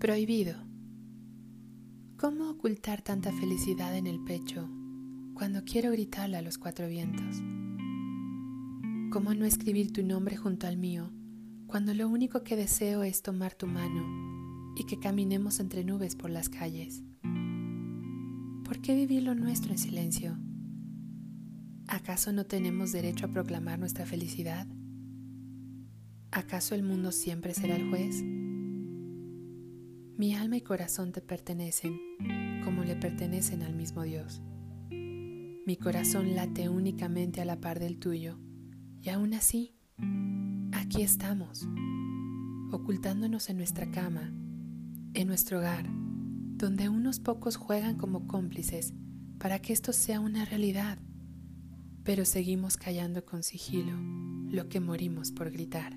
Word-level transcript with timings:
Prohibido. 0.00 0.54
¿Cómo 2.16 2.48
ocultar 2.48 3.02
tanta 3.02 3.34
felicidad 3.34 3.94
en 3.94 4.06
el 4.06 4.24
pecho 4.24 4.66
cuando 5.34 5.62
quiero 5.62 5.92
gritarla 5.92 6.38
a 6.38 6.42
los 6.42 6.56
cuatro 6.56 6.88
vientos? 6.88 7.36
¿Cómo 9.12 9.34
no 9.34 9.44
escribir 9.44 9.92
tu 9.92 10.02
nombre 10.02 10.38
junto 10.38 10.66
al 10.66 10.78
mío 10.78 11.10
cuando 11.66 11.92
lo 11.92 12.08
único 12.08 12.42
que 12.44 12.56
deseo 12.56 13.02
es 13.02 13.20
tomar 13.20 13.52
tu 13.52 13.66
mano 13.66 14.72
y 14.74 14.84
que 14.84 14.98
caminemos 14.98 15.60
entre 15.60 15.84
nubes 15.84 16.16
por 16.16 16.30
las 16.30 16.48
calles? 16.48 17.02
¿Por 18.64 18.80
qué 18.80 18.94
vivir 18.94 19.24
lo 19.24 19.34
nuestro 19.34 19.72
en 19.72 19.78
silencio? 19.78 20.38
¿Acaso 21.88 22.32
no 22.32 22.46
tenemos 22.46 22.92
derecho 22.92 23.26
a 23.26 23.32
proclamar 23.32 23.78
nuestra 23.78 24.06
felicidad? 24.06 24.66
¿Acaso 26.30 26.74
el 26.74 26.84
mundo 26.84 27.12
siempre 27.12 27.52
será 27.52 27.76
el 27.76 27.90
juez? 27.90 28.24
Mi 30.20 30.34
alma 30.34 30.58
y 30.58 30.60
corazón 30.60 31.12
te 31.12 31.22
pertenecen 31.22 31.98
como 32.62 32.84
le 32.84 32.94
pertenecen 32.94 33.62
al 33.62 33.74
mismo 33.74 34.02
Dios. 34.02 34.42
Mi 34.90 35.78
corazón 35.78 36.34
late 36.36 36.68
únicamente 36.68 37.40
a 37.40 37.46
la 37.46 37.58
par 37.58 37.80
del 37.80 37.98
tuyo 37.98 38.38
y 39.00 39.08
aún 39.08 39.32
así, 39.32 39.78
aquí 40.72 41.00
estamos, 41.00 41.66
ocultándonos 42.70 43.48
en 43.48 43.56
nuestra 43.56 43.90
cama, 43.90 44.30
en 45.14 45.26
nuestro 45.26 45.56
hogar, 45.56 45.86
donde 45.88 46.90
unos 46.90 47.18
pocos 47.18 47.56
juegan 47.56 47.96
como 47.96 48.26
cómplices 48.26 48.92
para 49.38 49.58
que 49.60 49.72
esto 49.72 49.94
sea 49.94 50.20
una 50.20 50.44
realidad, 50.44 50.98
pero 52.04 52.26
seguimos 52.26 52.76
callando 52.76 53.24
con 53.24 53.42
sigilo 53.42 53.96
lo 54.50 54.68
que 54.68 54.80
morimos 54.80 55.32
por 55.32 55.50
gritar. 55.50 55.96